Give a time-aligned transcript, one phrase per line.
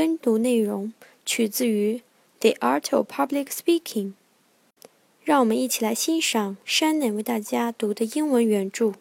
[0.00, 0.94] 跟读内容
[1.26, 1.96] 取自于
[2.40, 4.14] 《The Art of Public Speaking*。
[5.22, 8.94] 让我们一起来欣赏 Shannon 为大家读的英文原著。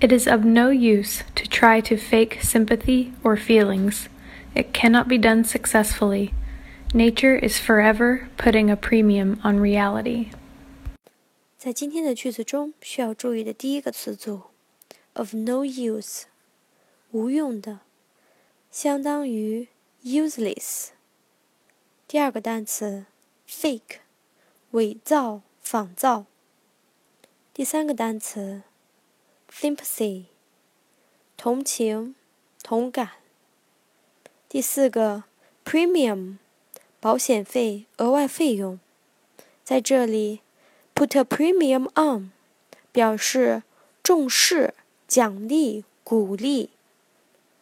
[0.00, 4.06] It is of no use to try to fake sympathy or feelings.
[4.54, 6.30] It cannot be done successfully.
[6.94, 10.28] Nature is forever putting a premium on reality.
[11.58, 14.44] 在今天的句子中，需要注意的第一个词组
[15.12, 16.22] ，of no use，
[17.10, 17.80] 无用的。
[18.74, 19.68] 相当于
[20.02, 20.88] useless。
[22.08, 23.06] 第二个单词
[23.48, 23.98] ，fake，
[24.72, 26.26] 伪造、仿造。
[27.52, 28.62] 第三个单词
[29.48, 30.24] ，sympathy，
[31.36, 32.16] 同情、
[32.64, 33.10] 同感。
[34.48, 35.22] 第四个
[35.64, 36.38] ，premium，
[36.98, 38.80] 保险费、额外费用。
[39.62, 40.40] 在这里。
[40.96, 42.32] Put a premium on，
[42.90, 43.62] 表示
[44.02, 44.74] 重视、
[45.06, 46.70] 奖励、鼓励。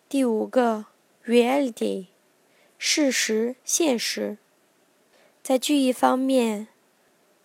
[0.08, 0.86] 第五个
[1.25, 2.08] ，reality，
[2.77, 4.38] 事实、现实。
[5.41, 6.67] 在句意方面，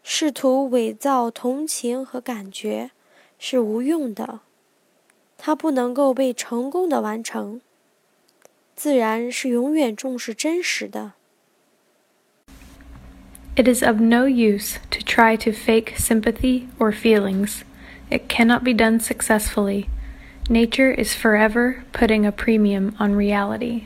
[0.02, 2.90] 试图伪造同情和感觉
[3.38, 4.40] 是无用的，
[5.38, 7.60] 它不能够被成功的完成。
[8.74, 11.12] 自然是永远重视真实的。
[13.54, 17.60] It is of no use to try to fake sympathy or feelings.
[18.10, 19.86] It cannot be done successfully.
[20.48, 23.82] Nature is forever putting a premium on reality.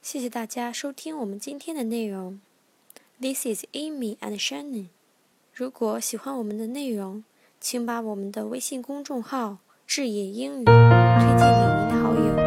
[0.00, 2.40] 谢谢大家收听我们今天的内容。
[3.20, 4.86] This is Amy and Shannon。
[5.54, 7.24] 如果喜欢我们的内容，
[7.60, 12.39] 请把我们的微信公众号“智野英语”推荐给。